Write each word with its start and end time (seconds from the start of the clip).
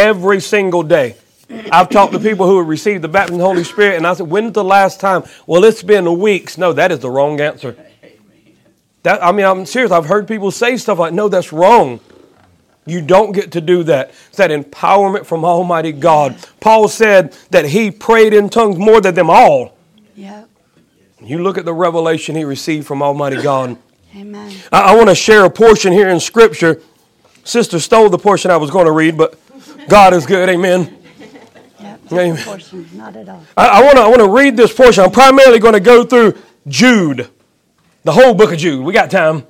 every 0.00 0.40
single 0.40 0.82
day. 0.82 1.14
I've 1.70 1.90
talked 1.90 2.12
to 2.12 2.18
people 2.18 2.46
who 2.46 2.58
have 2.58 2.68
received 2.68 3.02
the 3.02 3.08
baptism 3.08 3.34
of 3.34 3.40
the 3.40 3.46
Holy 3.46 3.64
Spirit, 3.64 3.96
and 3.96 4.06
I 4.06 4.14
said, 4.14 4.28
When 4.28 4.46
is 4.46 4.52
the 4.52 4.64
last 4.64 5.00
time? 5.00 5.24
Well, 5.46 5.64
it's 5.64 5.82
been 5.82 6.18
weeks. 6.18 6.56
No, 6.56 6.72
that 6.72 6.92
is 6.92 7.00
the 7.00 7.10
wrong 7.10 7.40
answer. 7.40 7.76
That, 9.02 9.22
I 9.22 9.32
mean, 9.32 9.46
I'm 9.46 9.66
serious. 9.66 9.90
I've 9.90 10.06
heard 10.06 10.28
people 10.28 10.50
say 10.50 10.76
stuff 10.76 10.98
like, 10.98 11.12
No, 11.12 11.28
that's 11.28 11.52
wrong. 11.52 12.00
You 12.86 13.02
don't 13.02 13.32
get 13.32 13.52
to 13.52 13.60
do 13.60 13.82
that. 13.84 14.10
It's 14.28 14.38
that 14.38 14.50
empowerment 14.50 15.26
from 15.26 15.44
Almighty 15.44 15.92
God. 15.92 16.36
Paul 16.60 16.88
said 16.88 17.36
that 17.50 17.66
he 17.66 17.90
prayed 17.90 18.32
in 18.32 18.48
tongues 18.48 18.78
more 18.78 19.00
than 19.00 19.14
them 19.14 19.28
all. 19.28 19.76
Yep. 20.16 20.48
You 21.22 21.42
look 21.42 21.58
at 21.58 21.64
the 21.64 21.74
revelation 21.74 22.36
he 22.36 22.44
received 22.44 22.86
from 22.86 23.02
Almighty 23.02 23.42
God. 23.42 23.76
Amen. 24.16 24.56
I, 24.72 24.92
I 24.92 24.96
want 24.96 25.08
to 25.08 25.14
share 25.14 25.44
a 25.44 25.50
portion 25.50 25.92
here 25.92 26.08
in 26.08 26.20
Scripture. 26.20 26.80
Sister 27.44 27.78
stole 27.78 28.08
the 28.08 28.18
portion 28.18 28.50
I 28.50 28.56
was 28.56 28.70
going 28.70 28.86
to 28.86 28.92
read, 28.92 29.16
but 29.18 29.38
God 29.88 30.14
is 30.14 30.26
good. 30.26 30.48
Amen. 30.48 30.96
Yep. 31.80 32.12
Amen. 32.12 32.36
portion, 32.36 32.88
not 32.94 33.16
at 33.16 33.28
all. 33.28 33.44
I, 33.56 33.68
I 33.68 33.82
want 33.82 33.96
to 33.96 34.02
I 34.02 34.08
want 34.08 34.20
to 34.20 34.28
read 34.28 34.56
this 34.56 34.72
portion. 34.72 35.04
I'm 35.04 35.10
primarily 35.10 35.58
going 35.58 35.74
to 35.74 35.80
go 35.80 36.04
through 36.04 36.36
Jude, 36.66 37.28
the 38.04 38.12
whole 38.12 38.34
book 38.34 38.52
of 38.52 38.58
Jude. 38.58 38.84
We 38.84 38.92
got 38.92 39.10
time. 39.10 39.46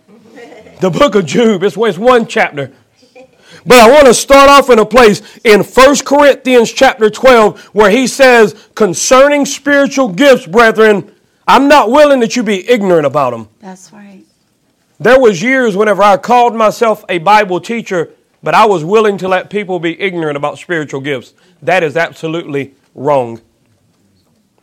The 0.80 0.90
book 0.90 1.14
of 1.14 1.26
Jude. 1.26 1.62
It's, 1.62 1.76
it's 1.76 1.98
one 1.98 2.26
chapter. 2.26 2.72
But 3.66 3.78
I 3.78 3.90
want 3.90 4.06
to 4.06 4.14
start 4.14 4.48
off 4.48 4.70
in 4.70 4.78
a 4.78 4.86
place 4.86 5.38
in 5.44 5.62
1 5.62 5.96
Corinthians 6.04 6.72
chapter 6.72 7.10
12 7.10 7.60
where 7.74 7.90
he 7.90 8.06
says, 8.06 8.68
concerning 8.74 9.44
spiritual 9.44 10.08
gifts, 10.08 10.46
brethren, 10.46 11.14
I'm 11.46 11.68
not 11.68 11.90
willing 11.90 12.20
that 12.20 12.36
you 12.36 12.42
be 12.42 12.68
ignorant 12.68 13.06
about 13.06 13.30
them. 13.30 13.48
That's 13.60 13.92
right. 13.92 14.24
There 14.98 15.20
was 15.20 15.42
years 15.42 15.76
whenever 15.76 16.02
I 16.02 16.16
called 16.16 16.54
myself 16.54 17.04
a 17.08 17.18
Bible 17.18 17.60
teacher, 17.60 18.10
but 18.42 18.54
I 18.54 18.66
was 18.66 18.84
willing 18.84 19.18
to 19.18 19.28
let 19.28 19.50
people 19.50 19.78
be 19.80 20.00
ignorant 20.00 20.36
about 20.36 20.58
spiritual 20.58 21.00
gifts. 21.00 21.34
That 21.62 21.82
is 21.82 21.96
absolutely 21.96 22.74
wrong. 22.94 23.40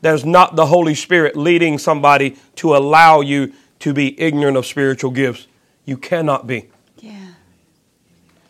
There's 0.01 0.25
not 0.25 0.55
the 0.55 0.67
Holy 0.67 0.95
Spirit 0.95 1.35
leading 1.35 1.77
somebody 1.77 2.37
to 2.55 2.75
allow 2.75 3.21
you 3.21 3.53
to 3.79 3.93
be 3.93 4.19
ignorant 4.19 4.57
of 4.57 4.65
spiritual 4.65 5.11
gifts. 5.11 5.47
You 5.85 5.97
cannot 5.97 6.47
be. 6.47 6.69
Yeah. 6.99 7.33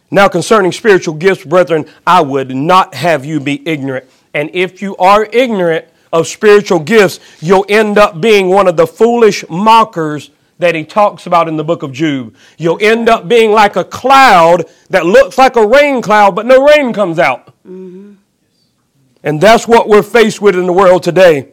Now, 0.10 0.28
concerning 0.28 0.72
spiritual 0.72 1.16
gifts, 1.16 1.44
brethren, 1.44 1.86
I 2.06 2.22
would 2.22 2.56
not 2.56 2.96
have 2.96 3.26
you 3.26 3.40
be 3.40 3.68
ignorant. 3.68 4.06
And 4.34 4.50
if 4.54 4.82
you 4.82 4.96
are 4.98 5.28
ignorant 5.32 5.86
of 6.14 6.28
spiritual 6.28 6.80
gifts, 6.80 7.20
you'll 7.42 7.66
end 7.68 7.98
up 7.98 8.22
being 8.22 8.50
one 8.50 8.68
of 8.68 8.78
the 8.78 8.88
foolish 8.88 9.44
mockers 9.50 10.32
that 10.60 10.76
he 10.76 10.84
talks 10.84 11.26
about 11.26 11.48
in 11.48 11.58
the 11.58 11.64
book 11.64 11.84
of 11.84 11.92
Jude. 11.92 12.36
You'll 12.58 12.80
end 12.82 13.10
up 13.10 13.28
being 13.28 13.52
like 13.52 13.76
a 13.76 13.84
cloud 13.84 14.66
that 14.90 15.06
looks 15.06 15.38
like 15.38 15.56
a 15.56 15.66
rain 15.66 16.02
cloud, 16.02 16.36
but 16.36 16.46
no 16.46 16.66
rain 16.66 16.94
comes 16.94 17.20
out. 17.20 17.54
And 19.24 19.42
that's 19.42 19.68
what 19.68 19.88
we're 19.90 20.04
faced 20.04 20.42
with 20.42 20.56
in 20.56 20.66
the 20.66 20.74
world 20.74 21.04
today. 21.04 21.50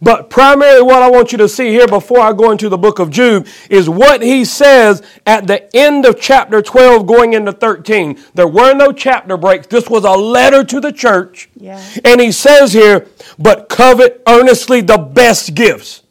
But 0.00 0.30
primarily, 0.30 0.82
what 0.82 1.02
I 1.02 1.10
want 1.10 1.32
you 1.32 1.38
to 1.38 1.48
see 1.48 1.68
here 1.68 1.86
before 1.86 2.20
I 2.20 2.32
go 2.32 2.50
into 2.50 2.68
the 2.68 2.78
book 2.78 2.98
of 2.98 3.10
Jude 3.10 3.46
is 3.70 3.88
what 3.88 4.22
he 4.22 4.44
says 4.44 5.02
at 5.24 5.46
the 5.46 5.74
end 5.76 6.04
of 6.04 6.20
chapter 6.20 6.60
12, 6.60 7.06
going 7.06 7.32
into 7.32 7.52
13. 7.52 8.18
There 8.34 8.48
were 8.48 8.74
no 8.74 8.92
chapter 8.92 9.36
breaks. 9.36 9.66
This 9.66 9.88
was 9.88 10.04
a 10.04 10.12
letter 10.12 10.64
to 10.64 10.80
the 10.80 10.92
church. 10.92 11.48
Yeah. 11.56 11.82
And 12.04 12.20
he 12.20 12.32
says 12.32 12.72
here, 12.72 13.06
but 13.38 13.68
covet 13.68 14.22
earnestly 14.26 14.80
the 14.80 14.98
best 14.98 15.54
gifts. 15.54 16.02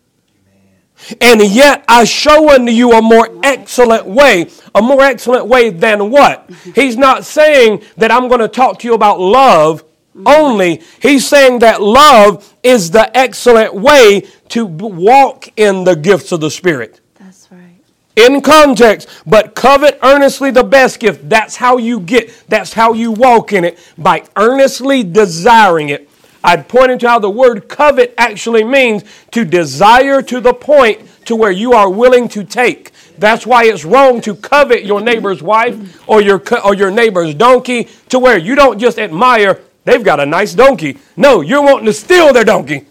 And 1.22 1.42
yet 1.42 1.86
I 1.88 2.03
show 2.03 2.53
unto 2.53 2.72
you 2.72 2.92
a 2.94 3.02
more 3.02 3.30
excellent 3.44 4.06
way. 4.06 4.50
A 4.73 4.81
more 4.81 5.02
excellent 5.02 5.47
way 5.47 5.70
than 5.70 6.12
what? 6.12 6.50
He's 6.73 6.97
not 6.97 7.25
saying 7.25 7.84
that 7.97 8.12
I'm 8.12 8.28
going 8.28 8.42
to 8.42 8.47
talk 8.47 8.80
to 8.80 8.88
you 8.88 8.94
about 8.94 9.20
love 9.20 9.84
only. 10.25 10.81
He's 11.02 11.28
saying 11.28 11.59
that 11.59 11.81
love 11.81 12.53
is 12.63 12.91
the 12.91 13.16
excellent 13.16 13.74
way 13.74 14.28
to 14.50 14.66
walk 14.66 15.50
in 15.57 15.84
the 15.84 15.96
gifts 15.96 16.31
of 16.31 16.40
the 16.40 16.50
Spirit. 16.52 17.02
That's 17.19 17.52
right. 17.52 17.75
In 18.16 18.41
context, 18.41 19.09
but 19.25 19.56
covet 19.56 20.00
earnestly 20.02 20.52
the 20.52 20.63
best 20.63 21.00
gift. 21.00 21.28
That's 21.28 21.58
how 21.58 21.78
you 21.78 22.00
get, 22.00 22.31
that's 22.47 22.74
how 22.74 22.94
you 22.94 23.12
walk 23.12 23.52
in 23.52 23.66
it, 23.66 23.78
by 23.97 24.24
earnestly 24.38 25.03
desiring 25.03 25.90
it. 25.90 26.09
I'd 26.45 26.67
pointed 26.67 27.00
to 27.00 27.09
how 27.09 27.17
the 27.17 27.29
word 27.29 27.67
covet 27.67 28.13
actually 28.19 28.63
means 28.63 29.03
to 29.31 29.44
desire 29.44 30.22
to 30.22 30.39
the 30.39 30.53
point 30.53 31.01
to 31.25 31.35
where 31.35 31.50
you 31.50 31.73
are 31.73 31.89
willing 31.89 32.29
to 32.29 32.44
take. 32.44 32.91
That's 33.17 33.47
why 33.47 33.63
it's 33.66 33.83
wrong 33.83 34.22
to 34.22 34.35
covet 34.35 34.85
your 34.85 35.01
neighbor's 35.01 35.41
wife 35.41 36.07
or 36.07 36.22
your, 36.22 36.44
or 36.63 36.75
your 36.75 36.91
neighbor's 36.91 37.34
donkey 37.34 37.89
to 38.09 38.19
where 38.19 38.38
you 38.38 38.53
don't 38.53 38.78
just 38.78 39.00
admire, 39.00 39.59
they've 39.85 40.03
got 40.03 40.19
a 40.19 40.25
nice 40.25 40.53
donkey. 40.53 41.00
No, 41.17 41.41
you're 41.41 41.63
wanting 41.63 41.88
to 41.88 41.94
steal 41.94 42.31
their 42.31 42.44
donkey. 42.44 42.85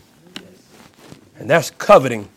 And 1.39 1.49
that's 1.49 1.71
coveting. 1.71 2.29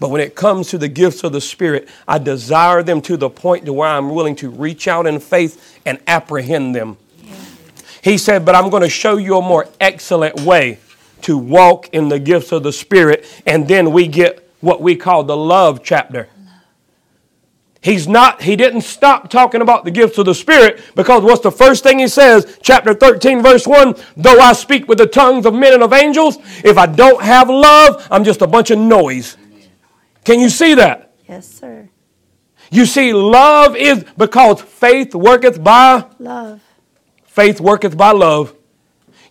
But 0.00 0.10
when 0.10 0.20
it 0.20 0.34
comes 0.34 0.68
to 0.68 0.78
the 0.78 0.88
gifts 0.88 1.24
of 1.24 1.32
the 1.32 1.40
Spirit, 1.40 1.88
I 2.06 2.18
desire 2.18 2.82
them 2.82 3.00
to 3.02 3.16
the 3.16 3.30
point 3.30 3.64
to 3.64 3.72
where 3.72 3.88
I'm 3.88 4.10
willing 4.10 4.36
to 4.36 4.50
reach 4.50 4.86
out 4.86 5.06
in 5.06 5.18
faith 5.18 5.80
and 5.86 5.98
apprehend 6.06 6.74
them. 6.74 6.98
He 8.02 8.18
said, 8.18 8.44
But 8.44 8.54
I'm 8.54 8.68
going 8.68 8.82
to 8.82 8.90
show 8.90 9.16
you 9.16 9.38
a 9.38 9.42
more 9.42 9.68
excellent 9.80 10.40
way 10.40 10.78
to 11.22 11.38
walk 11.38 11.88
in 11.94 12.08
the 12.08 12.18
gifts 12.18 12.52
of 12.52 12.64
the 12.64 12.72
Spirit. 12.72 13.24
And 13.46 13.66
then 13.66 13.92
we 13.92 14.08
get 14.08 14.50
what 14.60 14.82
we 14.82 14.96
call 14.96 15.24
the 15.24 15.36
love 15.36 15.82
chapter. 15.82 16.28
He's 17.80 18.06
not, 18.06 18.42
he 18.42 18.54
didn't 18.54 18.82
stop 18.82 19.28
talking 19.28 19.60
about 19.60 19.84
the 19.84 19.90
gifts 19.90 20.16
of 20.18 20.26
the 20.26 20.34
Spirit 20.34 20.80
because 20.94 21.24
what's 21.24 21.42
the 21.42 21.50
first 21.50 21.82
thing 21.82 21.98
he 21.98 22.06
says? 22.06 22.58
Chapter 22.62 22.94
13, 22.94 23.42
verse 23.42 23.66
1 23.66 23.96
Though 24.16 24.38
I 24.38 24.52
speak 24.52 24.88
with 24.88 24.98
the 24.98 25.06
tongues 25.06 25.46
of 25.46 25.54
men 25.54 25.72
and 25.72 25.82
of 25.82 25.92
angels, 25.92 26.38
if 26.64 26.78
I 26.78 26.86
don't 26.86 27.22
have 27.22 27.48
love, 27.50 28.06
I'm 28.10 28.22
just 28.22 28.40
a 28.40 28.46
bunch 28.46 28.70
of 28.70 28.78
noise. 28.78 29.36
Can 30.24 30.38
you 30.38 30.48
see 30.48 30.74
that? 30.74 31.12
Yes, 31.28 31.48
sir. 31.48 31.88
You 32.70 32.86
see, 32.86 33.12
love 33.12 33.74
is 33.76 34.04
because 34.16 34.60
faith 34.60 35.14
worketh 35.14 35.62
by 35.62 36.04
Love. 36.20 36.60
Faith 37.32 37.60
worketh 37.60 37.96
by 37.96 38.12
love. 38.12 38.54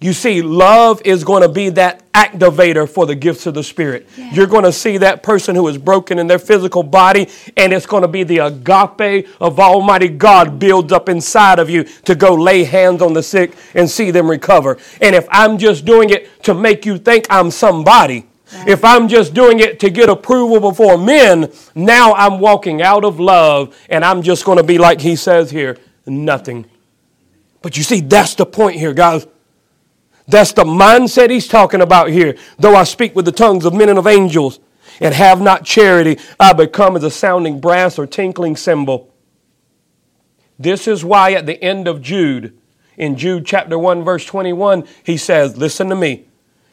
You 0.01 0.13
see, 0.13 0.41
love 0.41 0.99
is 1.05 1.23
going 1.23 1.43
to 1.43 1.49
be 1.49 1.69
that 1.69 2.11
activator 2.13 2.89
for 2.89 3.05
the 3.05 3.13
gifts 3.13 3.45
of 3.45 3.53
the 3.53 3.63
Spirit. 3.63 4.09
Yeah. 4.17 4.33
You're 4.33 4.47
going 4.47 4.63
to 4.63 4.71
see 4.71 4.97
that 4.97 5.21
person 5.21 5.55
who 5.55 5.67
is 5.67 5.77
broken 5.77 6.17
in 6.17 6.25
their 6.25 6.39
physical 6.39 6.81
body, 6.81 7.29
and 7.55 7.71
it's 7.71 7.85
going 7.85 8.01
to 8.01 8.07
be 8.07 8.23
the 8.23 8.39
agape 8.39 9.27
of 9.39 9.59
Almighty 9.59 10.07
God 10.07 10.57
builds 10.57 10.91
up 10.91 11.07
inside 11.07 11.59
of 11.59 11.69
you 11.69 11.83
to 12.05 12.15
go 12.15 12.33
lay 12.33 12.63
hands 12.63 13.03
on 13.03 13.13
the 13.13 13.21
sick 13.21 13.53
and 13.75 13.87
see 13.87 14.09
them 14.09 14.27
recover. 14.27 14.79
And 14.99 15.15
if 15.15 15.27
I'm 15.29 15.59
just 15.59 15.85
doing 15.85 16.09
it 16.09 16.41
to 16.45 16.55
make 16.55 16.83
you 16.83 16.97
think 16.97 17.27
I'm 17.29 17.51
somebody, 17.51 18.25
if 18.65 18.83
I'm 18.83 19.07
just 19.07 19.35
doing 19.35 19.59
it 19.59 19.79
to 19.81 19.91
get 19.91 20.09
approval 20.09 20.59
before 20.59 20.97
men, 20.97 21.53
now 21.75 22.13
I'm 22.15 22.39
walking 22.39 22.81
out 22.81 23.05
of 23.05 23.19
love, 23.19 23.77
and 23.87 24.03
I'm 24.03 24.23
just 24.23 24.45
going 24.45 24.57
to 24.57 24.63
be 24.63 24.79
like 24.79 24.99
he 24.99 25.15
says 25.15 25.51
here, 25.51 25.77
nothing. 26.07 26.65
But 27.61 27.77
you 27.77 27.83
see, 27.83 28.01
that's 28.01 28.35
the 28.35 28.45
point 28.45 28.77
here, 28.77 28.93
guys. 28.93 29.27
That's 30.27 30.53
the 30.53 30.63
mindset 30.63 31.29
he's 31.29 31.47
talking 31.47 31.81
about 31.81 32.09
here. 32.09 32.37
Though 32.57 32.75
I 32.75 32.83
speak 32.83 33.15
with 33.15 33.25
the 33.25 33.31
tongues 33.31 33.65
of 33.65 33.73
men 33.73 33.89
and 33.89 33.99
of 33.99 34.07
angels 34.07 34.59
and 34.99 35.13
have 35.13 35.41
not 35.41 35.65
charity, 35.65 36.17
I 36.39 36.53
become 36.53 36.95
as 36.95 37.03
a 37.03 37.11
sounding 37.11 37.59
brass 37.59 37.99
or 37.99 38.07
tinkling 38.07 38.55
cymbal. 38.55 39.11
This 40.57 40.87
is 40.87 41.03
why 41.03 41.33
at 41.33 41.45
the 41.45 41.61
end 41.63 41.87
of 41.87 42.01
Jude, 42.01 42.57
in 42.97 43.17
Jude 43.17 43.45
chapter 43.45 43.79
1, 43.79 44.03
verse 44.03 44.25
21, 44.25 44.87
he 45.03 45.17
says, 45.17 45.57
Listen 45.57 45.89
to 45.89 45.95
me. 45.95 46.25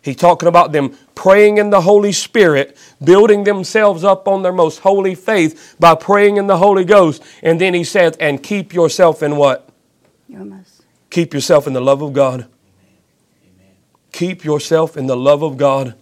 He's 0.03 0.16
talking 0.16 0.49
about 0.49 0.72
them 0.72 0.97
praying 1.15 1.59
in 1.59 1.70
the 1.70 1.81
Holy 1.81 2.12
Spirit, 2.12 2.76
building 3.03 3.44
themselves 3.44 4.05
up 4.05 4.28
on 4.28 4.43
their 4.43 4.53
most 4.53 4.81
holy 4.81 5.15
faith 5.15 5.76
by 5.81 5.94
praying 5.94 6.37
in 6.37 6.46
the 6.46 6.58
Holy 6.58 6.85
Ghost. 6.85 7.23
And 7.43 7.61
then 7.61 7.75
he 7.75 7.82
says, 7.82 8.17
And 8.20 8.43
keep 8.43 8.73
yourself 8.73 9.23
in 9.23 9.37
what? 9.37 9.69
You 10.29 10.44
must. 10.44 10.77
Keep 11.19 11.35
yourself 11.35 11.67
in 11.67 11.73
the 11.73 11.81
love 11.81 12.00
of 12.00 12.12
God. 12.12 12.47
Keep 14.12 14.44
yourself 14.44 14.97
in 14.97 15.09
the 15.09 15.17
love 15.17 15.43
of 15.43 15.56
God. 15.56 15.97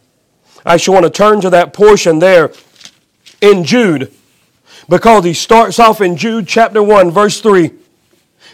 I 0.63 0.75
actually 0.75 0.93
want 0.93 1.05
to 1.07 1.11
turn 1.11 1.41
to 1.41 1.49
that 1.49 1.73
portion 1.73 2.19
there 2.19 2.53
in 3.41 3.65
Jude 3.65 4.13
because 4.91 5.25
he 5.25 5.33
starts 5.33 5.79
off 5.79 6.03
in 6.03 6.19
Jude 6.19 6.47
chapter 6.47 6.83
1, 6.83 7.11
verse 7.11 7.41
3. 7.41 7.71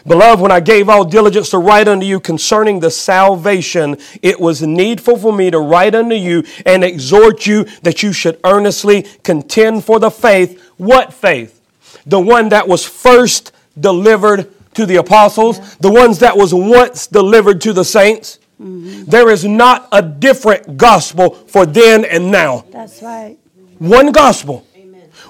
Beloved, 0.07 0.41
when 0.41 0.53
I 0.53 0.61
gave 0.61 0.87
all 0.87 1.03
diligence 1.03 1.49
to 1.49 1.57
write 1.57 1.89
unto 1.89 2.05
you 2.05 2.21
concerning 2.21 2.79
the 2.79 2.91
salvation, 2.91 3.97
it 4.21 4.39
was 4.39 4.61
needful 4.61 5.17
for 5.17 5.33
me 5.33 5.51
to 5.51 5.59
write 5.59 5.93
unto 5.93 6.15
you 6.15 6.45
and 6.65 6.81
exhort 6.81 7.45
you 7.45 7.65
that 7.81 8.01
you 8.03 8.13
should 8.13 8.39
earnestly 8.45 9.01
contend 9.23 9.83
for 9.83 9.99
the 9.99 10.09
faith. 10.09 10.61
What 10.77 11.11
faith? 11.11 11.59
The 12.05 12.21
one 12.21 12.47
that 12.49 12.69
was 12.69 12.85
first 12.85 13.51
delivered 13.77 14.49
to 14.75 14.85
the 14.85 14.97
apostles, 14.97 15.77
the 15.77 15.91
ones 15.91 16.19
that 16.19 16.35
was 16.37 16.53
once 16.53 17.07
delivered 17.07 17.61
to 17.61 17.73
the 17.73 17.83
saints. 17.85 18.39
There 18.59 19.29
is 19.29 19.43
not 19.43 19.89
a 19.91 20.01
different 20.01 20.77
gospel 20.77 21.31
for 21.31 21.65
then 21.65 22.05
and 22.05 22.31
now. 22.31 22.65
That's 22.71 23.01
right. 23.01 23.37
One 23.79 24.11
gospel. 24.11 24.65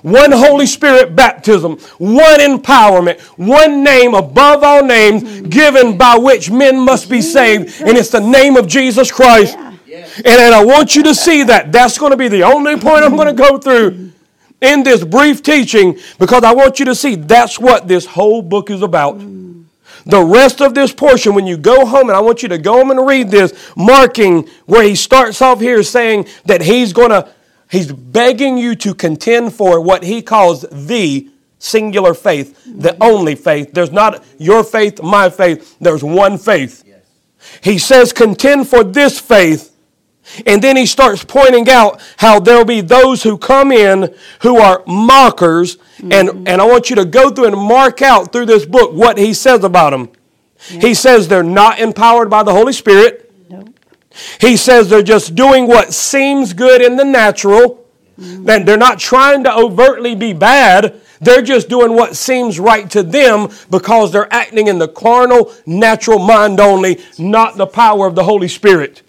one 0.04 0.32
Holy 0.32 0.66
Spirit 0.66 1.16
baptism, 1.16 1.78
one 1.98 2.40
empowerment, 2.40 3.22
one 3.38 3.84
name 3.84 4.14
above 4.14 4.62
all 4.64 4.84
names 4.84 5.42
given 5.48 5.98
by 5.98 6.18
which 6.18 6.52
men 6.52 6.78
must 6.78 7.10
be 7.10 7.22
saved, 7.22 7.82
and 7.82 7.98
it's 7.98 8.10
the 8.10 8.20
name 8.20 8.58
of 8.58 8.68
Jesus 8.68 9.12
Christ. 9.12 9.56
And, 9.58 10.26
and 10.26 10.54
I 10.54 10.64
want 10.64 10.96
you 10.96 11.04
to 11.04 11.16
see 11.16 11.44
that. 11.44 11.72
That's 11.72 11.98
going 11.98 12.12
to 12.12 12.18
be 12.18 12.28
the 12.28 12.44
only 12.44 12.76
point 12.76 13.04
I'm 13.04 13.16
going 13.16 13.34
to 13.34 13.42
go 13.42 13.58
through 13.58 14.03
in 14.64 14.84
this 14.84 15.04
brief 15.04 15.44
teaching 15.44 16.00
because 16.18 16.44
I 16.44 16.54
want 16.54 16.80
you 16.80 16.86
to 16.86 16.96
see 16.96 17.16
that's 17.16 17.60
what 17.60 17.88
this 17.88 18.06
whole 18.06 18.42
book 18.42 18.70
is 18.70 18.82
about. 18.82 19.20
The 20.06 20.22
rest 20.22 20.62
of 20.62 20.74
this 20.74 20.92
portion, 20.94 21.34
when 21.34 21.46
you 21.48 21.58
go 21.58 21.86
home, 21.86 22.10
and 22.10 22.18
I 22.18 22.22
want 22.22 22.44
you 22.44 22.50
to 22.50 22.58
go 22.58 22.74
home 22.74 22.92
and 22.92 23.06
read 23.06 23.30
this, 23.30 23.54
marking 23.76 24.50
where 24.66 24.84
he 24.84 24.96
starts 24.96 25.42
off 25.42 25.60
here 25.60 25.82
saying 25.84 26.28
that 26.46 26.62
he's 26.62 26.92
going 26.92 27.12
to, 27.12 27.30
he's 27.70 27.92
begging 27.92 28.58
you 28.58 28.76
to 28.76 28.94
contend 28.94 29.54
for 29.54 29.80
what 29.80 30.04
he 30.04 30.22
calls 30.22 30.66
the 30.72 31.30
singular 31.60 32.14
faith, 32.14 32.62
the 32.66 32.98
only 33.02 33.36
faith. 33.36 33.72
There's 33.74 33.92
not 33.92 34.24
your 34.38 34.64
faith, 34.64 35.02
my 35.02 35.30
faith, 35.30 35.78
there's 35.80 36.04
one 36.04 36.38
faith. 36.38 36.84
He 37.62 37.78
says, 37.78 38.12
contend 38.12 38.68
for 38.68 38.84
this 38.84 39.20
faith 39.20 39.73
and 40.46 40.62
then 40.62 40.78
he 40.78 40.86
starts 40.86 41.24
pointing 41.24 41.70
out 41.70 42.02
how 42.18 42.40
there'll 42.40 42.66
be 42.66 42.82
those 42.82 43.24
who 43.24 43.38
come 43.38 43.72
in 43.72 44.14
who 44.42 44.58
are 44.58 44.84
mockers. 44.88 45.76
Mm-hmm. 45.76 46.12
And, 46.12 46.48
and 46.48 46.62
I 46.62 46.66
want 46.66 46.90
you 46.90 46.96
to 46.98 47.06
go 47.06 47.30
through 47.30 47.48
and 47.48 47.58
mark 47.58 48.02
out 48.02 48.32
through 48.32 48.46
this 48.46 48.66
book 48.66 48.94
what 48.94 49.18
he 49.18 49.34
says 49.34 49.64
about 49.64 49.92
them. 49.92 50.10
Yep. 50.72 50.82
He 50.82 50.94
says 50.94 51.28
they're 51.28 51.44
not 51.44 51.80
empowered 51.80 52.30
by 52.30 52.44
the 52.44 52.54
Holy 52.54 52.74
Spirit. 52.74 53.32
Nope. 53.50 53.78
He 54.40 54.56
says 54.56 54.90
they're 54.90 55.04
just 55.04 55.36
doing 55.36 55.68
what 55.68 55.94
seems 55.94 56.54
good 56.54 56.82
in 56.82 56.96
the 56.96 57.06
natural. 57.06 57.86
Mm-hmm. 58.20 58.50
And 58.50 58.68
they're 58.68 58.78
not 58.78 59.00
trying 59.00 59.44
to 59.44 59.54
overtly 59.54 60.16
be 60.16 60.34
bad. 60.34 61.02
They're 61.20 61.42
just 61.42 61.68
doing 61.68 61.94
what 61.96 62.16
seems 62.16 62.60
right 62.60 62.90
to 62.92 63.04
them 63.04 63.50
because 63.70 64.12
they're 64.12 64.32
acting 64.32 64.68
in 64.68 64.78
the 64.78 64.88
carnal, 64.88 65.54
natural 65.66 66.20
mind 66.20 66.60
only, 66.60 67.02
not 67.18 67.58
the 67.58 67.66
power 67.66 68.08
of 68.08 68.16
the 68.16 68.24
Holy 68.24 68.48
Spirit. 68.48 69.02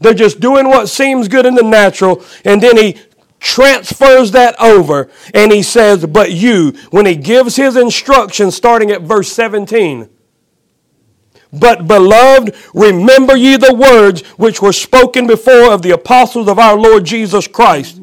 They're 0.00 0.14
just 0.14 0.40
doing 0.40 0.68
what 0.68 0.88
seems 0.88 1.28
good 1.28 1.46
in 1.46 1.54
the 1.54 1.62
natural, 1.62 2.22
and 2.44 2.62
then 2.62 2.76
he 2.76 2.96
transfers 3.38 4.32
that 4.32 4.60
over 4.60 5.08
and 5.34 5.52
he 5.52 5.62
says, 5.62 6.04
But 6.06 6.32
you, 6.32 6.72
when 6.90 7.06
he 7.06 7.16
gives 7.16 7.56
his 7.56 7.76
instructions 7.76 8.56
starting 8.56 8.90
at 8.90 9.02
verse 9.02 9.30
17. 9.32 10.08
But 11.52 11.86
beloved, 11.86 12.54
remember 12.74 13.36
ye 13.36 13.56
the 13.56 13.74
words 13.74 14.22
which 14.36 14.60
were 14.60 14.72
spoken 14.72 15.26
before 15.26 15.72
of 15.72 15.82
the 15.82 15.92
apostles 15.92 16.48
of 16.48 16.58
our 16.58 16.76
Lord 16.76 17.04
Jesus 17.04 17.46
Christ. 17.46 18.00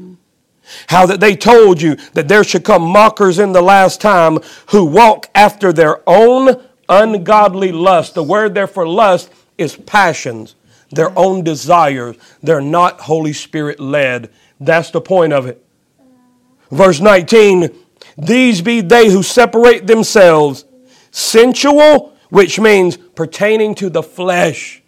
How 0.87 1.05
that 1.05 1.19
they 1.19 1.35
told 1.35 1.81
you 1.81 1.97
that 2.13 2.27
there 2.27 2.43
should 2.43 2.63
come 2.63 2.81
mockers 2.81 3.37
in 3.37 3.51
the 3.51 3.61
last 3.61 4.01
time 4.01 4.39
who 4.67 4.85
walk 4.85 5.29
after 5.35 5.71
their 5.71 6.01
own 6.07 6.63
ungodly 6.87 7.71
lust. 7.71 8.15
The 8.15 8.23
word 8.23 8.55
there 8.55 8.65
for 8.65 8.87
lust 8.87 9.31
is 9.57 9.75
passions 9.75 10.55
their 10.95 11.17
own 11.17 11.43
desires. 11.43 12.15
They're 12.41 12.61
not 12.61 13.01
Holy 13.01 13.33
Spirit 13.33 13.79
led. 13.79 14.29
That's 14.59 14.91
the 14.91 15.01
point 15.01 15.33
of 15.33 15.45
it. 15.47 15.63
Verse 16.71 16.99
19 16.99 17.69
These 18.17 18.61
be 18.61 18.81
they 18.81 19.09
who 19.09 19.23
separate 19.23 19.87
themselves, 19.87 20.65
sensual, 21.11 22.15
which 22.29 22.59
means 22.59 22.97
pertaining 22.97 23.75
to 23.75 23.89
the 23.89 24.03
flesh. 24.03 24.81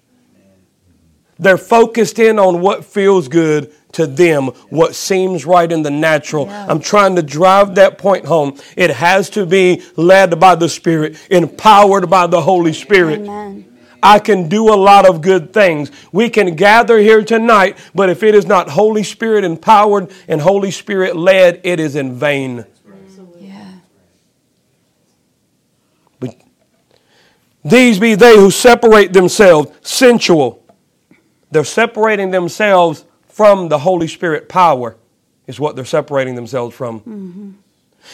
They're 1.37 1.57
focused 1.57 2.17
in 2.17 2.39
on 2.39 2.61
what 2.61 2.85
feels 2.85 3.27
good 3.27 3.73
to 3.93 4.07
them, 4.07 4.47
what 4.69 4.95
seems 4.95 5.45
right 5.45 5.69
in 5.69 5.83
the 5.83 5.91
natural. 5.91 6.47
Yeah. 6.47 6.67
I'm 6.69 6.79
trying 6.79 7.15
to 7.17 7.21
drive 7.21 7.75
that 7.75 7.97
point 7.97 8.25
home. 8.25 8.57
It 8.75 8.89
has 8.89 9.29
to 9.31 9.45
be 9.45 9.83
led 9.95 10.39
by 10.39 10.55
the 10.55 10.69
Spirit, 10.69 11.17
empowered 11.29 12.09
by 12.09 12.27
the 12.27 12.41
Holy 12.41 12.73
Spirit. 12.73 13.19
Amen. 13.21 13.74
I 14.01 14.19
can 14.19 14.49
do 14.49 14.73
a 14.73 14.75
lot 14.75 15.07
of 15.07 15.21
good 15.21 15.53
things. 15.53 15.91
We 16.11 16.29
can 16.29 16.55
gather 16.55 16.99
here 16.99 17.23
tonight, 17.23 17.77
but 17.93 18.09
if 18.09 18.23
it 18.23 18.35
is 18.35 18.45
not 18.45 18.69
Holy 18.69 19.03
Spirit 19.03 19.43
empowered 19.43 20.11
and 20.27 20.41
Holy 20.41 20.71
Spirit 20.71 21.15
led, 21.15 21.61
it 21.63 21.79
is 21.79 21.95
in 21.95 22.13
vain. 22.13 22.65
Yeah. 23.39 23.71
But 26.19 26.35
these 27.63 27.99
be 27.99 28.15
they 28.15 28.35
who 28.35 28.51
separate 28.51 29.13
themselves, 29.13 29.71
sensual. 29.81 30.63
They're 31.51 31.63
separating 31.63 32.31
themselves 32.31 33.05
from 33.27 33.69
the 33.69 33.79
Holy 33.79 34.07
Spirit 34.07 34.49
power, 34.49 34.95
is 35.47 35.59
what 35.59 35.75
they're 35.75 35.85
separating 35.85 36.35
themselves 36.35 36.75
from. 36.75 36.99
Mm-hmm. 37.01 37.51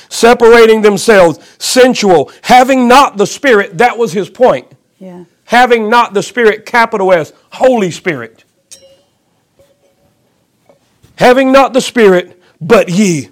Separating 0.07 0.81
themselves, 0.81 1.39
sensual, 1.59 2.31
having 2.43 2.87
not 2.87 3.17
the 3.17 3.27
Spirit. 3.27 3.77
That 3.77 3.97
was 3.97 4.13
his 4.13 4.29
point. 4.29 4.71
Yeah 4.99 5.25
having 5.45 5.89
not 5.89 6.13
the 6.13 6.23
Spirit, 6.23 6.65
capital 6.65 7.11
S, 7.13 7.33
Holy 7.51 7.91
Spirit. 7.91 8.43
Having 11.15 11.51
not 11.51 11.73
the 11.73 11.81
Spirit, 11.81 12.41
but 12.59 12.89
ye. 12.89 13.29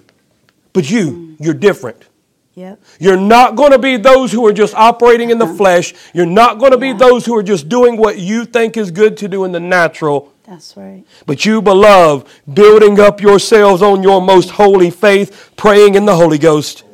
But 0.72 0.88
you, 0.90 1.36
you're 1.40 1.54
different. 1.54 2.06
Yep. 2.54 2.82
You're 2.98 3.16
not 3.16 3.56
going 3.56 3.72
to 3.72 3.78
be 3.78 3.96
those 3.96 4.32
who 4.32 4.46
are 4.46 4.52
just 4.52 4.74
operating 4.74 5.30
in 5.30 5.38
the 5.38 5.46
uh-huh. 5.46 5.54
flesh. 5.54 5.94
You're 6.12 6.26
not 6.26 6.58
going 6.58 6.72
to 6.72 6.78
be 6.78 6.92
those 6.92 7.24
who 7.24 7.34
are 7.36 7.42
just 7.42 7.68
doing 7.68 7.96
what 7.96 8.18
you 8.18 8.44
think 8.44 8.76
is 8.76 8.90
good 8.90 9.16
to 9.18 9.28
do 9.28 9.44
in 9.44 9.52
the 9.52 9.60
natural. 9.60 10.32
That's 10.44 10.76
right. 10.76 11.04
But 11.26 11.46
you, 11.46 11.62
beloved, 11.62 12.26
building 12.52 12.98
up 12.98 13.20
yourselves 13.20 13.82
on 13.82 14.02
your 14.02 14.20
most 14.20 14.50
holy 14.50 14.90
faith, 14.90 15.52
praying 15.56 15.94
in 15.94 16.04
the 16.04 16.14
Holy 16.14 16.38
Ghost. 16.38 16.84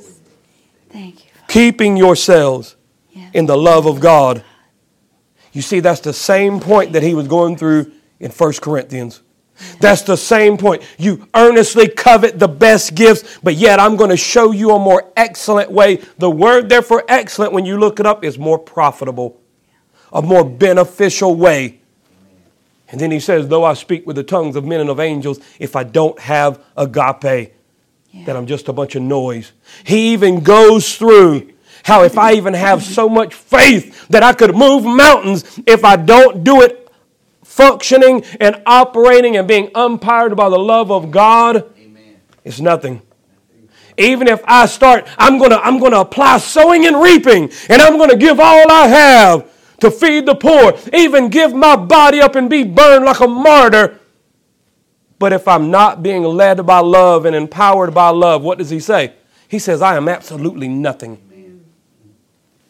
Thank 0.90 1.24
you. 1.24 1.30
Keeping 1.48 1.96
yourselves 1.96 2.76
in 3.32 3.46
the 3.46 3.56
love 3.56 3.86
of 3.86 3.98
God. 3.98 4.44
You 5.56 5.62
see, 5.62 5.81
that's 5.81 6.00
the 6.00 6.12
same 6.12 6.61
point 6.61 6.93
that 6.93 7.03
he 7.03 7.14
was 7.14 7.29
going 7.29 7.56
through 7.56 7.91
in 8.20 8.31
1 8.31 8.53
Corinthians. 8.61 9.23
That's 9.81 10.03
the 10.03 10.19
same 10.19 10.58
point. 10.58 10.82
You 10.99 11.26
earnestly 11.35 11.88
covet 11.88 12.38
the 12.38 12.47
best 12.47 12.94
gifts, 12.94 13.38
but 13.43 13.55
yet 13.55 13.81
I'm 13.81 13.97
going 13.97 14.11
to 14.11 14.19
show 14.19 14.50
you 14.50 14.73
a 14.73 14.79
more 14.79 15.11
excellent 15.17 15.70
way. 15.70 16.03
The 16.19 16.29
word 16.29 16.69
therefore, 16.69 17.05
excellent, 17.08 17.55
when 17.55 17.64
you 17.64 17.79
look 17.79 17.99
it 17.99 18.05
up, 18.05 18.23
is 18.23 18.38
more 18.38 18.58
profitable, 18.58 19.41
a 20.12 20.20
more 20.20 20.44
beneficial 20.44 21.35
way. 21.35 21.81
And 22.91 23.00
then 23.00 23.11
he 23.11 23.19
says, 23.19 23.49
Though 23.49 23.64
I 23.64 23.73
speak 23.73 24.06
with 24.06 24.17
the 24.17 24.25
tongues 24.25 24.56
of 24.56 24.67
men 24.67 24.81
and 24.81 24.91
of 24.91 25.00
angels, 25.00 25.41
if 25.58 25.75
I 25.75 25.85
don't 25.85 26.19
have 26.19 26.62
agape, 26.76 27.55
yeah. 28.11 28.25
then 28.26 28.37
I'm 28.37 28.47
just 28.47 28.69
a 28.69 28.75
bunch 28.75 28.94
of 28.94 29.00
noise. 29.00 29.53
He 29.85 30.13
even 30.13 30.41
goes 30.41 30.96
through 30.96 31.51
how 31.86 32.02
if 32.02 32.19
I 32.19 32.32
even 32.32 32.52
have 32.52 32.82
so 32.82 33.08
much 33.08 33.32
faith 33.32 34.08
that 34.08 34.24
I 34.24 34.32
could 34.32 34.56
move 34.56 34.84
mountains, 34.84 35.60
if 35.69 35.84
I 35.84 35.94
don't 35.94 36.43
do 36.43 36.62
it 36.62 36.90
functioning 37.44 38.24
and 38.40 38.60
operating 38.66 39.36
and 39.36 39.46
being 39.46 39.70
umpired 39.72 40.36
by 40.36 40.48
the 40.48 40.58
love 40.58 40.90
of 40.90 41.12
God, 41.12 41.72
Amen. 41.78 42.16
it's 42.44 42.58
nothing. 42.58 43.02
Even 43.96 44.26
if 44.26 44.43
I 44.48 44.66
start, 44.66 45.06
I'm 45.16 45.38
gonna, 45.38 45.58
I'm 45.62 45.78
gonna 45.78 46.00
apply 46.00 46.38
sowing 46.38 46.86
and 46.86 47.00
reaping, 47.00 47.52
and 47.69 47.81
I'm 47.81 47.96
gonna 47.98 48.16
give 48.16 48.40
all 48.40 48.69
I 48.69 48.88
have 48.88 49.78
to 49.78 49.93
feed 49.93 50.26
the 50.26 50.34
poor, 50.34 50.76
even 50.93 51.28
give 51.28 51.55
my 51.55 51.76
body 51.76 52.20
up 52.20 52.34
and 52.34 52.50
be 52.50 52.64
burned 52.64 53.05
like 53.05 53.20
a 53.20 53.28
martyr. 53.28 54.00
But 55.20 55.32
if 55.32 55.46
I'm 55.46 55.70
not 55.70 56.02
being 56.02 56.24
led 56.24 56.66
by 56.66 56.81
love 56.81 57.26
and 57.26 57.36
empowered 57.36 57.94
by 57.94 58.08
love, 58.08 58.43
what 58.43 58.58
does 58.58 58.70
he 58.70 58.81
say? 58.81 59.12
He 59.46 59.60
says, 59.60 59.82
I 59.82 59.96
am 59.96 60.08
absolutely 60.08 60.66
nothing. 60.66 61.22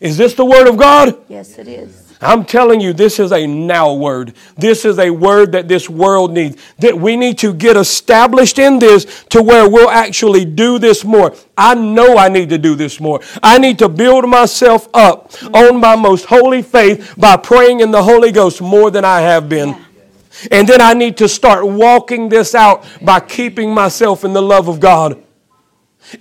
Is 0.01 0.17
this 0.17 0.35
the 0.35 0.45
word 0.45 0.69
of 0.69 0.77
God? 0.77 1.17
Yes, 1.29 1.59
it 1.59 1.69
is. 1.69 2.07
I'm 2.21 2.45
telling 2.45 2.81
you, 2.81 2.93
this 2.93 3.19
is 3.19 3.31
a 3.33 3.47
now 3.47 3.93
word. 3.95 4.35
This 4.57 4.85
is 4.85 4.99
a 4.99 5.11
word 5.11 5.53
that 5.53 5.69
this 5.69 5.89
world 5.89 6.33
needs. 6.33 6.57
That 6.79 6.99
we 6.99 7.17
need 7.17 7.39
to 7.39 7.53
get 7.53 7.77
established 7.77 8.59
in 8.59 8.79
this 8.79 9.25
to 9.31 9.43
where 9.43 9.69
we'll 9.69 9.91
actually 9.91 10.45
do 10.45 10.79
this 10.79 11.05
more. 11.05 11.35
I 11.57 11.75
know 11.75 12.17
I 12.17 12.29
need 12.29 12.49
to 12.51 12.59
do 12.59 12.75
this 12.75 13.01
more. 13.01 13.21
I 13.43 13.59
need 13.59 13.79
to 13.81 13.89
build 13.89 14.29
myself 14.29 14.89
up 14.95 15.33
on 15.55 15.79
my 15.79 15.95
most 15.95 16.25
holy 16.25 16.63
faith 16.63 17.15
by 17.19 17.37
praying 17.37 17.81
in 17.81 17.91
the 17.91 18.03
Holy 18.03 18.33
Ghost 18.33 18.63
more 18.63 18.91
than 18.91 19.05
I 19.05 19.21
have 19.21 19.49
been. 19.49 19.71
Yeah. 19.71 20.49
And 20.53 20.69
then 20.69 20.81
I 20.81 20.95
need 20.95 21.19
to 21.19 21.29
start 21.29 21.67
walking 21.67 22.29
this 22.29 22.55
out 22.55 22.87
by 23.03 23.21
keeping 23.21 23.73
myself 23.73 24.25
in 24.25 24.33
the 24.33 24.43
love 24.43 24.69
of 24.69 24.81
God. 24.81 25.23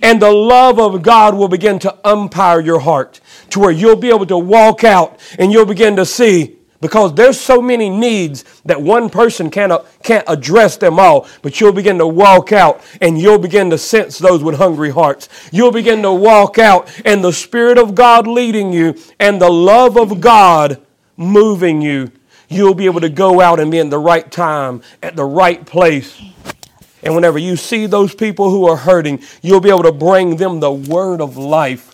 And 0.02 0.20
the 0.20 0.32
love 0.32 0.78
of 0.78 1.02
God 1.02 1.34
will 1.34 1.48
begin 1.48 1.78
to 1.80 1.96
umpire 2.04 2.60
your 2.60 2.80
heart 2.80 3.20
to 3.50 3.60
where 3.60 3.70
you'll 3.70 3.96
be 3.96 4.08
able 4.08 4.26
to 4.26 4.38
walk 4.38 4.84
out 4.84 5.20
and 5.38 5.52
you'll 5.52 5.66
begin 5.66 5.96
to 5.96 6.06
see 6.06 6.56
because 6.80 7.14
there's 7.14 7.40
so 7.40 7.62
many 7.62 7.88
needs 7.88 8.44
that 8.64 8.80
one 8.80 9.08
person 9.08 9.50
can't, 9.50 9.72
uh, 9.72 9.82
can't 10.02 10.24
address 10.28 10.76
them 10.76 10.98
all 10.98 11.26
but 11.42 11.60
you'll 11.60 11.72
begin 11.72 11.98
to 11.98 12.06
walk 12.06 12.52
out 12.52 12.82
and 13.00 13.18
you'll 13.18 13.38
begin 13.38 13.70
to 13.70 13.78
sense 13.78 14.18
those 14.18 14.42
with 14.42 14.56
hungry 14.56 14.90
hearts. 14.90 15.28
You'll 15.52 15.72
begin 15.72 16.02
to 16.02 16.12
walk 16.12 16.58
out 16.58 16.88
and 17.04 17.24
the 17.24 17.32
spirit 17.32 17.78
of 17.78 17.94
god 17.94 18.26
leading 18.26 18.72
you 18.72 18.94
and 19.18 19.40
the 19.40 19.50
love 19.50 19.96
of 19.96 20.20
god 20.20 20.82
moving 21.16 21.80
you. 21.80 22.10
You'll 22.48 22.74
be 22.74 22.86
able 22.86 23.00
to 23.00 23.08
go 23.08 23.40
out 23.40 23.58
and 23.58 23.70
be 23.70 23.78
in 23.78 23.90
the 23.90 23.98
right 23.98 24.30
time 24.30 24.82
at 25.02 25.16
the 25.16 25.24
right 25.24 25.64
place 25.64 26.20
And 27.06 27.14
whenever 27.14 27.38
you 27.38 27.54
see 27.54 27.86
those 27.86 28.16
people 28.16 28.50
who 28.50 28.66
are 28.66 28.76
hurting, 28.76 29.22
you'll 29.40 29.60
be 29.60 29.68
able 29.68 29.84
to 29.84 29.92
bring 29.92 30.38
them 30.38 30.58
the 30.58 30.72
word 30.72 31.20
of 31.20 31.36
life. 31.36 31.92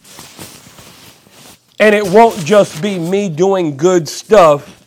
And 1.78 1.94
it 1.94 2.08
won't 2.08 2.38
just 2.46 2.80
be 2.80 2.98
me 2.98 3.28
doing 3.28 3.76
good 3.76 4.08
stuff, 4.08 4.86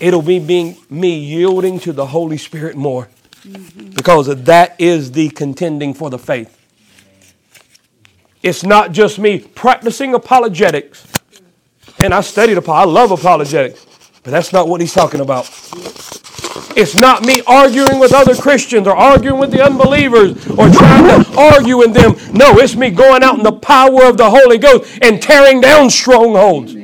it'll 0.00 0.20
be 0.20 0.40
being 0.40 0.78
me 0.90 1.16
yielding 1.16 1.78
to 1.78 1.92
the 1.92 2.06
Holy 2.06 2.38
Spirit 2.38 2.74
more. 2.74 3.08
Mm-hmm. 3.46 3.90
Because 3.90 4.26
that 4.26 4.74
is 4.80 5.12
the 5.12 5.28
contending 5.28 5.94
for 5.94 6.10
the 6.10 6.18
faith. 6.18 6.58
It's 8.42 8.64
not 8.64 8.90
just 8.90 9.20
me 9.20 9.38
practicing 9.38 10.12
apologetics. 10.12 11.06
And 12.02 12.12
I 12.12 12.22
studied 12.22 12.58
I 12.68 12.82
love 12.82 13.12
apologetics. 13.12 13.86
But 14.24 14.32
that's 14.32 14.52
not 14.52 14.66
what 14.66 14.80
he's 14.80 14.92
talking 14.92 15.20
about. 15.20 15.48
It's 16.76 16.94
not 16.94 17.24
me 17.24 17.42
arguing 17.46 17.98
with 17.98 18.12
other 18.12 18.34
Christians 18.34 18.86
or 18.86 18.96
arguing 18.96 19.38
with 19.38 19.50
the 19.50 19.64
unbelievers 19.64 20.32
or 20.50 20.68
trying 20.68 21.24
to 21.24 21.38
argue 21.38 21.78
with 21.78 21.94
them. 21.94 22.16
No, 22.32 22.58
it's 22.58 22.76
me 22.76 22.90
going 22.90 23.22
out 23.22 23.36
in 23.36 23.42
the 23.42 23.52
power 23.52 24.04
of 24.04 24.16
the 24.16 24.30
Holy 24.30 24.58
Ghost 24.58 24.98
and 25.02 25.20
tearing 25.20 25.60
down 25.60 25.90
strongholds. 25.90 26.74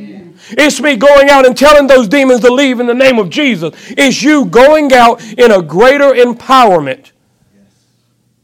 It's 0.51 0.81
me 0.81 0.97
going 0.97 1.29
out 1.29 1.47
and 1.47 1.57
telling 1.57 1.87
those 1.87 2.09
demons 2.09 2.41
to 2.41 2.53
leave 2.53 2.81
in 2.81 2.87
the 2.87 2.95
name 2.95 3.19
of 3.19 3.29
Jesus. 3.29 3.75
It's 3.91 4.23
you 4.23 4.47
going 4.47 4.93
out 4.93 5.23
in 5.23 5.51
a 5.51 5.63
greater 5.63 6.11
empowerment. 6.11 7.13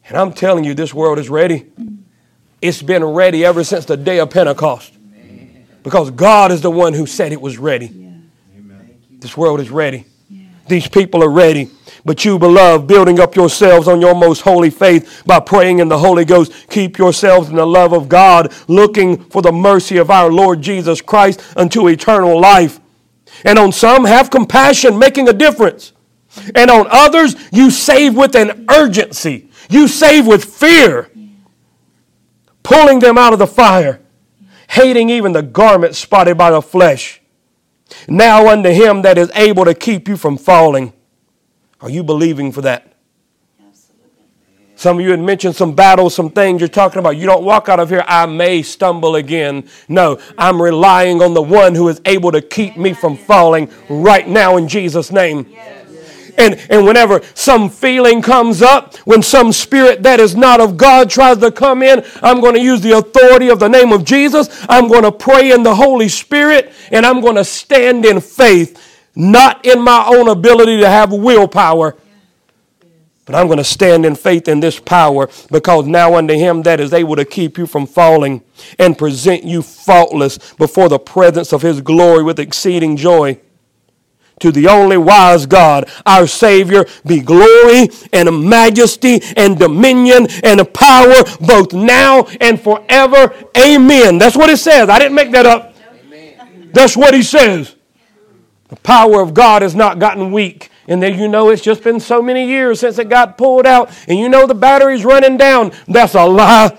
And 0.06 0.18
I'm 0.18 0.32
telling 0.32 0.64
you, 0.64 0.74
this 0.74 0.92
world 0.92 1.18
is 1.18 1.30
ready. 1.30 1.66
It's 2.60 2.82
been 2.82 3.04
ready 3.04 3.44
ever 3.44 3.64
since 3.64 3.86
the 3.86 3.96
day 3.96 4.20
of 4.20 4.30
Pentecost. 4.30 4.92
Because 5.82 6.10
God 6.10 6.52
is 6.52 6.60
the 6.60 6.70
one 6.70 6.94
who 6.94 7.06
said 7.06 7.32
it 7.32 7.40
was 7.40 7.58
ready. 7.58 8.10
This 9.10 9.36
world 9.36 9.60
is 9.60 9.70
ready. 9.70 10.06
These 10.66 10.88
people 10.88 11.22
are 11.22 11.30
ready. 11.30 11.70
But 12.04 12.24
you, 12.24 12.38
beloved, 12.38 12.86
building 12.86 13.20
up 13.20 13.34
yourselves 13.36 13.88
on 13.88 14.00
your 14.00 14.14
most 14.14 14.40
holy 14.40 14.70
faith 14.70 15.22
by 15.26 15.40
praying 15.40 15.78
in 15.78 15.88
the 15.88 15.98
Holy 15.98 16.24
Ghost, 16.24 16.52
keep 16.68 16.98
yourselves 16.98 17.48
in 17.48 17.56
the 17.56 17.66
love 17.66 17.92
of 17.92 18.08
God, 18.08 18.52
looking 18.68 19.16
for 19.16 19.42
the 19.42 19.52
mercy 19.52 19.96
of 19.96 20.10
our 20.10 20.30
Lord 20.30 20.60
Jesus 20.60 21.00
Christ 21.00 21.42
unto 21.56 21.88
eternal 21.88 22.38
life. 22.38 22.80
And 23.44 23.58
on 23.58 23.72
some, 23.72 24.04
have 24.04 24.30
compassion, 24.30 24.98
making 24.98 25.28
a 25.28 25.32
difference. 25.32 25.92
And 26.54 26.70
on 26.70 26.86
others, 26.90 27.36
you 27.52 27.70
save 27.70 28.16
with 28.16 28.34
an 28.34 28.66
urgency. 28.70 29.50
You 29.70 29.88
save 29.88 30.26
with 30.26 30.44
fear, 30.44 31.10
pulling 32.62 32.98
them 32.98 33.16
out 33.16 33.32
of 33.32 33.38
the 33.38 33.46
fire, 33.46 34.00
hating 34.68 35.08
even 35.10 35.32
the 35.32 35.42
garment 35.42 35.94
spotted 35.94 36.36
by 36.36 36.50
the 36.50 36.60
flesh 36.60 37.22
now 38.08 38.48
unto 38.48 38.70
him 38.70 39.02
that 39.02 39.18
is 39.18 39.30
able 39.34 39.64
to 39.64 39.74
keep 39.74 40.08
you 40.08 40.16
from 40.16 40.36
falling. 40.36 40.92
Are 41.80 41.90
you 41.90 42.02
believing 42.02 42.52
for 42.52 42.62
that? 42.62 42.94
Some 44.76 44.98
of 44.98 45.04
you 45.04 45.12
had 45.12 45.20
mentioned 45.20 45.54
some 45.54 45.74
battles, 45.74 46.14
some 46.14 46.30
things 46.30 46.60
you're 46.60 46.68
talking 46.68 46.98
about. 46.98 47.16
You 47.16 47.26
don't 47.26 47.44
walk 47.44 47.68
out 47.68 47.78
of 47.78 47.88
here, 47.88 48.04
I 48.06 48.26
may 48.26 48.62
stumble 48.62 49.16
again. 49.16 49.68
No, 49.88 50.18
I'm 50.36 50.60
relying 50.60 51.22
on 51.22 51.32
the 51.32 51.42
one 51.42 51.74
who 51.74 51.88
is 51.88 52.00
able 52.04 52.32
to 52.32 52.42
keep 52.42 52.76
me 52.76 52.92
from 52.92 53.16
falling 53.16 53.70
right 53.88 54.28
now 54.28 54.56
in 54.56 54.68
Jesus' 54.68 55.12
name. 55.12 55.46
Yes. 55.48 55.83
And, 56.36 56.60
and 56.70 56.86
whenever 56.86 57.22
some 57.34 57.70
feeling 57.70 58.22
comes 58.22 58.62
up, 58.62 58.96
when 58.98 59.22
some 59.22 59.52
spirit 59.52 60.02
that 60.02 60.20
is 60.20 60.34
not 60.34 60.60
of 60.60 60.76
God 60.76 61.10
tries 61.10 61.38
to 61.38 61.50
come 61.50 61.82
in, 61.82 62.04
I'm 62.22 62.40
going 62.40 62.54
to 62.54 62.60
use 62.60 62.80
the 62.80 62.92
authority 62.92 63.48
of 63.48 63.58
the 63.58 63.68
name 63.68 63.92
of 63.92 64.04
Jesus. 64.04 64.64
I'm 64.68 64.88
going 64.88 65.02
to 65.02 65.12
pray 65.12 65.52
in 65.52 65.62
the 65.62 65.74
Holy 65.74 66.08
Spirit 66.08 66.72
and 66.90 67.06
I'm 67.06 67.20
going 67.20 67.36
to 67.36 67.44
stand 67.44 68.04
in 68.04 68.20
faith, 68.20 68.80
not 69.14 69.64
in 69.64 69.82
my 69.82 70.04
own 70.06 70.28
ability 70.28 70.80
to 70.80 70.88
have 70.88 71.12
willpower. 71.12 71.96
But 73.26 73.36
I'm 73.36 73.46
going 73.46 73.58
to 73.58 73.64
stand 73.64 74.04
in 74.04 74.16
faith 74.16 74.48
in 74.48 74.60
this 74.60 74.78
power 74.78 75.30
because 75.50 75.86
now 75.86 76.16
unto 76.16 76.34
him 76.34 76.62
that 76.62 76.78
is 76.78 76.92
able 76.92 77.16
to 77.16 77.24
keep 77.24 77.56
you 77.56 77.66
from 77.66 77.86
falling 77.86 78.42
and 78.78 78.98
present 78.98 79.44
you 79.44 79.62
faultless 79.62 80.52
before 80.54 80.90
the 80.90 80.98
presence 80.98 81.52
of 81.52 81.62
his 81.62 81.80
glory 81.80 82.22
with 82.22 82.38
exceeding 82.38 82.98
joy 82.98 83.40
to 84.40 84.50
the 84.50 84.68
only 84.68 84.96
wise 84.96 85.46
God, 85.46 85.88
our 86.04 86.26
Savior, 86.26 86.86
be 87.06 87.20
glory 87.20 87.88
and 88.12 88.28
a 88.28 88.32
majesty 88.32 89.20
and 89.36 89.58
dominion 89.58 90.26
and 90.42 90.60
a 90.60 90.64
power 90.64 91.14
both 91.40 91.72
now 91.72 92.24
and 92.40 92.60
forever. 92.60 93.32
Amen. 93.56 94.18
That's 94.18 94.36
what 94.36 94.50
it 94.50 94.58
says. 94.58 94.88
I 94.88 94.98
didn't 94.98 95.14
make 95.14 95.32
that 95.32 95.46
up. 95.46 95.74
That's 96.72 96.96
what 96.96 97.14
he 97.14 97.22
says. 97.22 97.74
The 98.68 98.76
power 98.76 99.20
of 99.20 99.34
God 99.34 99.62
has 99.62 99.74
not 99.74 99.98
gotten 99.98 100.32
weak. 100.32 100.70
And 100.88 101.02
then 101.02 101.18
you 101.18 101.28
know 101.28 101.48
it's 101.50 101.62
just 101.62 101.82
been 101.82 102.00
so 102.00 102.20
many 102.20 102.46
years 102.46 102.80
since 102.80 102.98
it 102.98 103.08
got 103.08 103.38
pulled 103.38 103.66
out, 103.66 103.90
and 104.06 104.18
you 104.18 104.28
know 104.28 104.46
the 104.46 104.54
battery's 104.54 105.02
running 105.04 105.38
down. 105.38 105.72
That's 105.88 106.14
a 106.14 106.24
lie. 106.24 106.76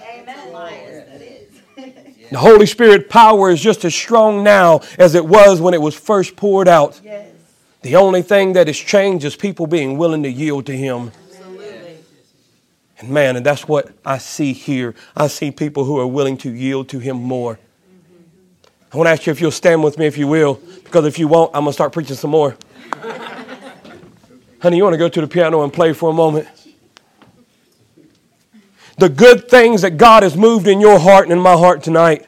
The 2.32 2.40
Holy 2.40 2.66
Spirit 2.66 3.10
power 3.10 3.50
is 3.50 3.62
just 3.62 3.86
as 3.86 3.96
strong 3.96 4.44
now 4.44 4.82
as 5.00 5.16
it 5.16 5.26
was 5.26 5.62
when 5.62 5.74
it 5.74 5.82
was 5.82 5.96
first 5.96 6.36
poured 6.36 6.68
out. 6.68 7.00
Yes. 7.04 7.30
The 7.86 7.98
only 7.98 8.24
thing 8.24 8.54
that 8.54 8.66
has 8.66 8.78
changed 8.78 9.26
is 9.26 9.36
people 9.36 9.68
being 9.68 10.00
willing 10.00 10.24
to 10.24 10.30
yield 10.30 10.66
to 10.66 10.76
Him. 10.76 11.12
Absolutely. 11.30 11.98
And 12.98 13.10
man, 13.10 13.36
and 13.36 13.46
that's 13.46 13.68
what 13.68 13.92
I 14.04 14.18
see 14.18 14.54
here. 14.54 14.96
I 15.16 15.28
see 15.28 15.52
people 15.52 15.84
who 15.84 16.00
are 16.00 16.08
willing 16.08 16.36
to 16.38 16.50
yield 16.50 16.90
to 16.90 16.98
Him 16.98 17.18
more. 17.18 17.60
I 18.92 18.98
want 18.98 19.06
to 19.06 19.12
ask 19.12 19.28
you 19.28 19.32
if 19.32 19.40
you'll 19.40 19.52
stand 19.52 19.84
with 19.84 20.00
me, 20.00 20.08
if 20.08 20.18
you 20.18 20.26
will, 20.26 20.56
because 20.84 21.06
if 21.06 21.20
you 21.20 21.28
won't, 21.28 21.52
I'm 21.54 21.62
going 21.62 21.70
to 21.70 21.74
start 21.74 21.94
preaching 21.94 22.16
some 22.16 22.32
more. 22.32 22.58
Honey, 24.64 24.78
you 24.78 24.84
want 24.84 24.96
to 24.96 24.98
go 24.98 25.08
to 25.08 25.22
the 25.22 25.28
piano 25.28 25.62
and 25.62 25.72
play 25.72 25.94
for 25.94 26.10
a 26.10 26.14
moment? 26.14 26.48
The 28.98 29.10
good 29.10 29.48
things 29.48 29.84
that 29.84 29.98
God 29.98 30.24
has 30.24 30.36
moved 30.36 30.66
in 30.68 30.82
your 30.82 30.98
heart 30.98 31.26
and 31.26 31.34
in 31.34 31.40
my 31.40 31.54
heart 31.54 31.84
tonight 31.84 32.26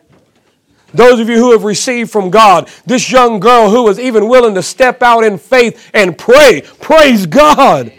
those 0.93 1.19
of 1.19 1.29
you 1.29 1.37
who 1.37 1.51
have 1.51 1.63
received 1.63 2.11
from 2.11 2.29
God, 2.29 2.69
this 2.85 3.11
young 3.11 3.39
girl 3.39 3.69
who 3.69 3.83
was 3.83 3.99
even 3.99 4.29
willing 4.29 4.55
to 4.55 4.63
step 4.63 5.03
out 5.03 5.23
in 5.23 5.37
faith 5.37 5.89
and 5.93 6.17
pray, 6.17 6.63
praise 6.81 7.25
God. 7.25 7.91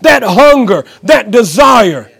That 0.00 0.22
hunger, 0.22 0.84
that 1.02 1.30
desire. 1.30 2.10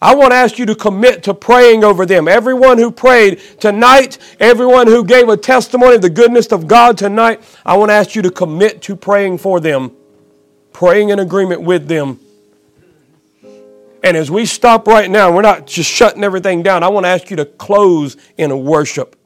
I 0.00 0.14
want 0.14 0.32
to 0.32 0.36
ask 0.36 0.58
you 0.58 0.66
to 0.66 0.74
commit 0.74 1.22
to 1.24 1.34
praying 1.34 1.82
over 1.82 2.04
them. 2.04 2.28
Everyone 2.28 2.78
who 2.78 2.90
prayed 2.90 3.40
tonight, 3.60 4.18
everyone 4.38 4.86
who 4.86 5.04
gave 5.04 5.28
a 5.28 5.36
testimony 5.36 5.96
of 5.96 6.02
the 6.02 6.10
goodness 6.10 6.52
of 6.52 6.66
God 6.66 6.98
tonight, 6.98 7.42
I 7.64 7.76
want 7.76 7.90
to 7.90 7.94
ask 7.94 8.14
you 8.14 8.22
to 8.22 8.30
commit 8.30 8.82
to 8.82 8.96
praying 8.96 9.38
for 9.38 9.58
them, 9.58 9.96
praying 10.72 11.10
in 11.10 11.18
agreement 11.18 11.62
with 11.62 11.88
them. 11.88 12.20
And 14.02 14.16
as 14.16 14.30
we 14.30 14.46
stop 14.46 14.86
right 14.86 15.10
now, 15.10 15.34
we're 15.34 15.42
not 15.42 15.66
just 15.66 15.90
shutting 15.90 16.22
everything 16.22 16.62
down. 16.62 16.82
I 16.82 16.88
want 16.88 17.04
to 17.04 17.08
ask 17.08 17.30
you 17.30 17.36
to 17.36 17.44
close 17.44 18.16
in 18.36 18.64
worship. 18.64 19.16